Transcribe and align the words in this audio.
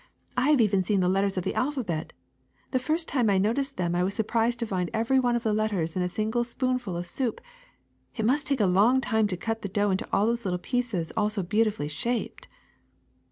I 0.35 0.49
have 0.49 0.59
even 0.61 0.83
seen 0.83 0.99
the 0.99 1.07
letters 1.07 1.37
of 1.37 1.43
the 1.43 1.53
alphabet; 1.53 2.11
the 2.71 2.79
first 2.79 3.07
time 3.07 3.29
I 3.29 3.37
noticed 3.37 3.77
them 3.77 3.93
I 3.93 4.01
was 4.01 4.15
surprised 4.15 4.57
to 4.57 4.65
find 4.65 4.89
every 4.95 5.19
one 5.19 5.35
of 5.35 5.43
the 5.43 5.53
letters 5.53 5.95
in 5.95 6.01
a 6.01 6.09
single 6.09 6.43
spoonful 6.43 6.97
of 6.97 7.05
soup. 7.05 7.39
It 8.17 8.25
must 8.25 8.47
take 8.47 8.61
a 8.61 8.65
long 8.65 8.99
time 8.99 9.27
to 9.27 9.37
cut 9.37 9.61
the 9.61 9.69
dough 9.69 9.91
into 9.91 10.07
all 10.11 10.25
those 10.25 10.43
little 10.43 10.57
pieces, 10.57 11.11
all 11.15 11.29
so 11.29 11.43
beautifully 11.43 11.87
shaped." 11.87 12.47